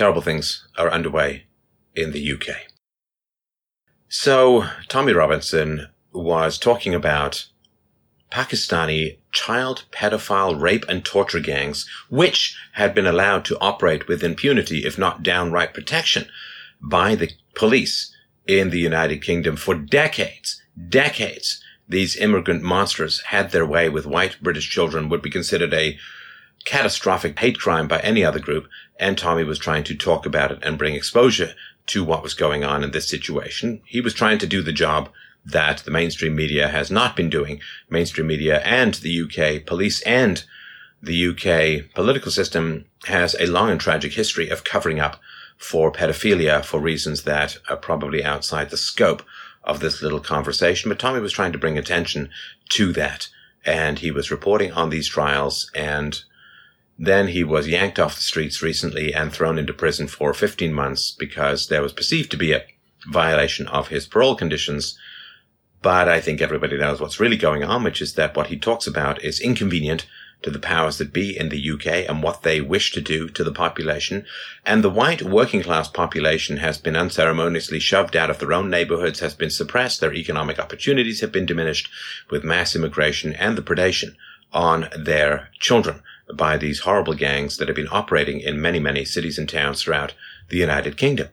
[0.00, 1.44] terrible things are underway
[1.94, 2.56] in the UK.
[4.08, 7.48] So, Tommy Robinson was talking about
[8.32, 14.86] Pakistani child pedophile rape and torture gangs, which had been allowed to operate with impunity,
[14.86, 16.30] if not downright protection,
[16.80, 18.10] by the police
[18.46, 21.62] in the United Kingdom for decades, decades.
[21.86, 25.98] These immigrant monsters had their way with white British children would be considered a
[26.64, 28.68] catastrophic hate crime by any other group.
[28.98, 31.54] And Tommy was trying to talk about it and bring exposure
[31.86, 33.80] to what was going on in this situation.
[33.84, 35.10] He was trying to do the job
[35.44, 37.60] that the mainstream media has not been doing.
[37.88, 40.44] Mainstream media and the UK police and
[41.02, 45.20] the UK political system has a long and tragic history of covering up
[45.56, 49.22] for pedophilia for reasons that are probably outside the scope
[49.64, 50.88] of this little conversation.
[50.88, 52.30] But Tommy was trying to bring attention
[52.70, 53.28] to that.
[53.64, 56.22] And he was reporting on these trials and
[57.02, 61.16] then he was yanked off the streets recently and thrown into prison for 15 months
[61.18, 62.64] because there was perceived to be a
[63.08, 64.98] violation of his parole conditions
[65.82, 68.86] but I think everybody knows what's really going on, which is that what he talks
[68.86, 70.06] about is inconvenient
[70.42, 73.44] to the powers that be in the UK and what they wish to do to
[73.44, 74.24] the population.
[74.64, 79.20] And the white working class population has been unceremoniously shoved out of their own neighborhoods,
[79.20, 81.90] has been suppressed, their economic opportunities have been diminished
[82.30, 84.14] with mass immigration and the predation
[84.52, 86.02] on their children
[86.34, 90.14] by these horrible gangs that have been operating in many, many cities and towns throughout
[90.48, 91.28] the United Kingdom.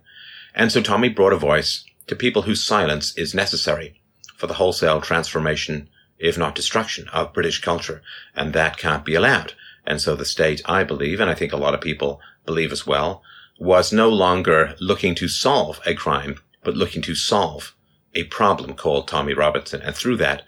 [0.55, 4.01] And so Tommy brought a voice to people whose silence is necessary
[4.35, 8.01] for the wholesale transformation, if not destruction, of British culture.
[8.35, 9.53] And that can't be allowed.
[9.85, 12.85] And so the state, I believe, and I think a lot of people believe as
[12.85, 13.23] well,
[13.59, 17.75] was no longer looking to solve a crime, but looking to solve
[18.13, 19.81] a problem called Tommy Robinson.
[19.81, 20.43] And through that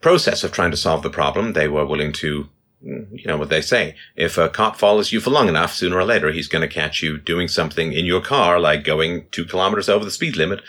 [0.00, 2.48] process of trying to solve the problem, they were willing to,
[2.82, 3.94] you know what they say.
[4.16, 7.02] If a cop follows you for long enough, sooner or later, he's going to catch
[7.02, 10.62] you doing something in your car, like going two kilometers over the speed limit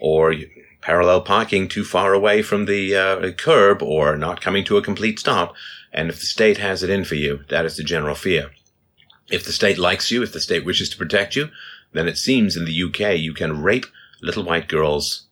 [0.00, 0.34] or
[0.80, 5.18] parallel parking too far away from the uh, curb or not coming to a complete
[5.18, 5.54] stop.
[5.92, 8.50] And if the state has it in for you, that is the general fear.
[9.30, 11.50] If the state likes you, if the state wishes to protect you,
[11.92, 13.86] then it seems in the UK you can rape
[14.22, 15.27] little white girls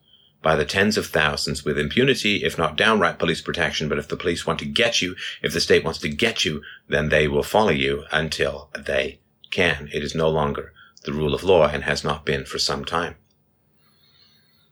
[0.47, 3.89] by the tens of thousands with impunity, if not downright police protection.
[3.89, 6.63] But if the police want to get you, if the state wants to get you,
[6.89, 9.19] then they will follow you until they
[9.51, 9.89] can.
[9.93, 13.17] It is no longer the rule of law and has not been for some time.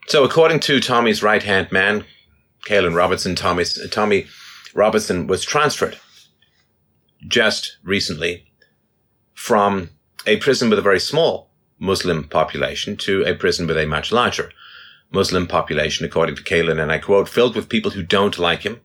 [0.07, 2.05] So, according to Tommy's right hand man,
[2.69, 4.29] Caolan Robertson, Tommy's, Tommy
[4.75, 5.99] Robertson was transferred
[7.27, 8.47] just recently
[9.33, 9.91] from
[10.25, 14.53] a prison with a very small Muslim population to a prison with a much larger
[15.11, 18.81] Muslim population, according to Caolan, and I quote, filled with people who don't like him.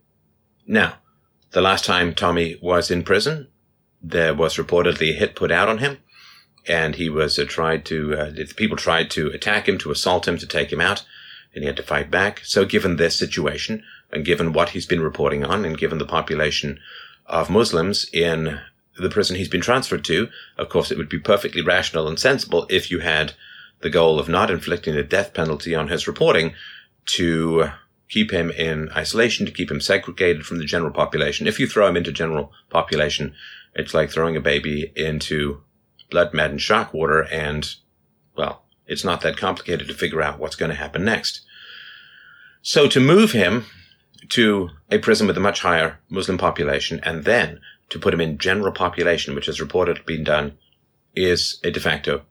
[0.68, 0.96] Now,
[1.52, 3.47] the last time Tommy was in prison,
[4.02, 5.97] there was reportedly a hit put out on him
[6.68, 10.38] and he was uh, tried to uh, people tried to attack him, to assault him,
[10.38, 11.03] to take him out,
[11.53, 12.41] and he had to fight back.
[12.44, 16.80] So, given this situation, and given what he's been reporting on, and given the population
[17.25, 18.59] of Muslims in
[18.97, 22.66] the prison he's been transferred to, of course, it would be perfectly rational and sensible
[22.69, 23.34] if you had
[23.81, 26.53] the goal of not inflicting a death penalty on his reporting
[27.06, 27.69] to
[28.09, 31.47] keep him in isolation, to keep him segregated from the general population.
[31.47, 33.34] If you throw him into general population,
[33.75, 35.62] it's like throwing a baby into
[36.09, 37.75] blood maddened shock water and,
[38.35, 41.41] well, it's not that complicated to figure out what's going to happen next.
[42.62, 43.66] So to move him
[44.29, 48.38] to a prison with a much higher Muslim population and then to put him in
[48.38, 50.57] general population, which has reported been done,
[51.16, 52.23] is a de facto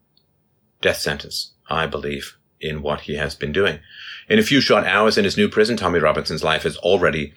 [0.81, 3.81] death sentence, I believe, in what he has been doing.
[4.29, 7.35] In a few short hours in his new prison, Tommy Robinson's life has already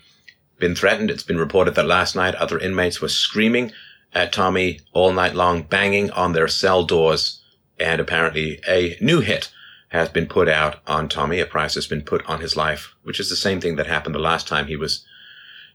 [0.59, 1.09] been threatened.
[1.11, 3.71] It's been reported that last night other inmates were screaming
[4.13, 7.41] at Tommy all night long, banging on their cell doors.
[7.79, 9.51] And apparently a new hit
[9.89, 11.39] has been put out on Tommy.
[11.39, 14.15] A price has been put on his life, which is the same thing that happened
[14.15, 15.05] the last time he was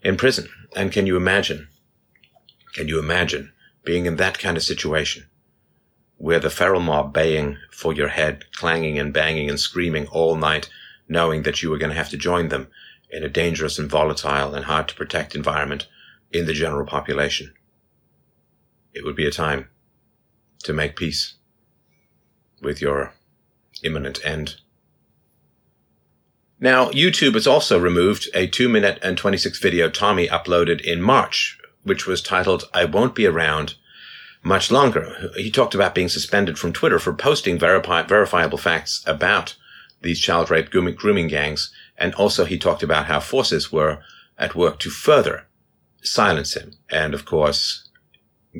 [0.02, 0.48] in prison.
[0.74, 1.68] And can you imagine?
[2.74, 3.52] Can you imagine
[3.84, 5.26] being in that kind of situation
[6.16, 10.68] where the feral mob baying for your head, clanging and banging and screaming all night,
[11.08, 12.68] knowing that you were going to have to join them
[13.10, 15.86] in a dangerous and volatile and hard to protect environment
[16.32, 17.52] in the general population?
[18.96, 19.68] it would be a time
[20.64, 21.34] to make peace
[22.62, 23.12] with your
[23.84, 24.56] imminent end.
[26.58, 31.58] Now, YouTube has also removed a 2 minute and 26 video Tommy uploaded in March,
[31.82, 33.74] which was titled, I Won't Be Around
[34.46, 35.32] Much Longer.
[35.34, 39.56] He talked about being suspended from Twitter for posting verifi- verifiable facts about
[40.02, 41.72] these child rape grooming, grooming gangs.
[41.98, 43.98] And also he talked about how forces were
[44.38, 45.48] at work to further
[46.00, 46.74] silence him.
[46.88, 47.88] And of course,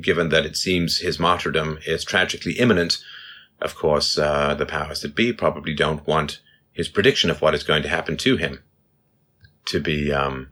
[0.03, 2.99] given that it seems his martyrdom is tragically imminent,
[3.61, 6.41] of course, uh, the powers that be probably don't want
[6.73, 8.59] his prediction of what is going to happen to him
[9.67, 10.49] to be um,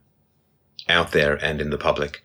[0.89, 2.23] out there and in the public.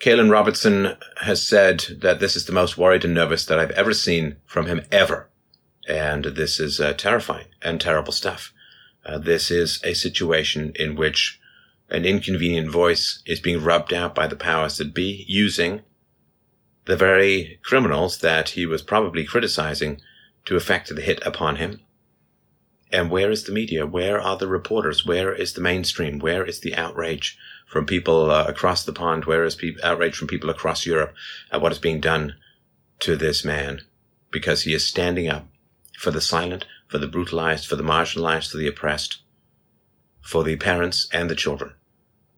[0.00, 3.94] Caolan Robertson has said that this is the most worried and nervous that I've ever
[3.94, 5.28] seen from him ever.
[5.88, 8.52] And this is uh, terrifying and terrible stuff.
[9.04, 11.40] Uh, this is a situation in which
[11.88, 15.82] an inconvenient voice is being rubbed out by the powers that be using
[16.84, 20.00] the very criminals that he was probably criticizing
[20.44, 21.80] to effect the hit upon him.
[22.92, 23.86] And where is the media?
[23.86, 25.04] Where are the reporters?
[25.04, 26.18] Where is the mainstream?
[26.18, 27.36] Where is the outrage
[27.66, 29.24] from people uh, across the pond?
[29.24, 31.14] Where is pe- outrage from people across Europe
[31.50, 32.36] at what is being done
[33.00, 33.82] to this man?
[34.30, 35.46] Because he is standing up
[35.98, 39.18] for the silent, for the brutalized, for the marginalized, for the oppressed,
[40.20, 41.72] for the parents and the children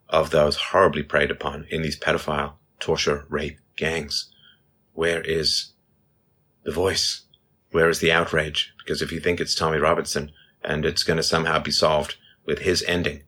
[0.09, 4.33] of those horribly preyed upon in these pedophile, torture, rape gangs.
[4.95, 5.73] Where is
[6.65, 7.23] the voice?
[7.71, 8.73] Where is the outrage?
[8.79, 10.33] Because if you think it's Tommy Robinson
[10.63, 12.17] and it's going to somehow be solved
[12.47, 13.25] with his ending,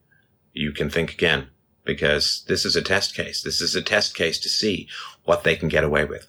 [0.53, 1.47] you can think again
[1.83, 3.41] because this is a test case.
[3.41, 4.87] This is a test case to see
[5.23, 6.27] what they can get away with.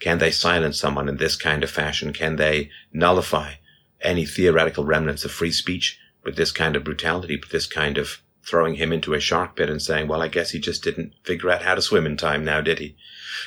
[0.00, 2.12] Can they silence someone in this kind of fashion?
[2.12, 3.54] Can they nullify
[4.02, 8.20] any theoretical remnants of free speech with this kind of brutality, with this kind of
[8.44, 11.50] throwing him into a shark pit and saying, well, I guess he just didn't figure
[11.50, 12.96] out how to swim in time now, did he?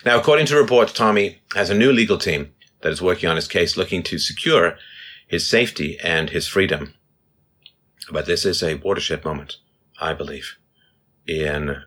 [0.06, 3.48] Now, according to reports, Tommy has a new legal team that is working on his
[3.48, 4.78] case looking to secure
[5.28, 6.94] his safety and his freedom.
[8.12, 9.58] But this is a watershed moment,
[10.00, 10.58] I believe,
[11.28, 11.84] in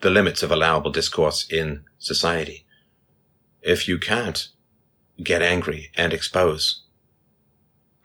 [0.00, 2.66] the limits of allowable discourse in society.
[3.62, 4.48] If you can't
[5.22, 6.82] get angry and expose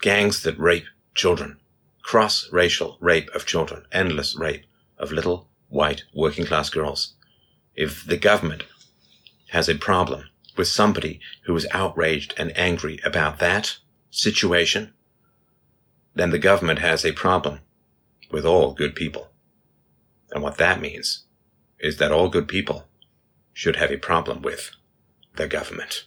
[0.01, 0.85] gangs that rape
[1.15, 1.59] children,
[2.03, 4.65] cross-racial rape of children, endless rape
[4.97, 7.15] of little white working class girls,
[7.75, 8.63] if the government
[9.49, 10.23] has a problem
[10.57, 13.77] with somebody who is outraged and angry about that
[14.09, 14.93] situation,
[16.15, 17.59] then the government has a problem
[18.31, 19.29] with all good people.
[20.31, 21.25] And what that means
[21.79, 22.87] is that all good people
[23.53, 24.71] should have a problem with
[25.35, 26.05] the government.